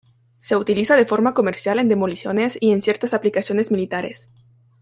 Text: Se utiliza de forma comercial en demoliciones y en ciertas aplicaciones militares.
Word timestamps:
Se 0.37 0.55
utiliza 0.55 0.95
de 0.95 1.05
forma 1.05 1.35
comercial 1.35 1.77
en 1.77 1.87
demoliciones 1.87 2.57
y 2.59 2.71
en 2.71 2.81
ciertas 2.81 3.13
aplicaciones 3.13 3.69
militares. 3.69 4.29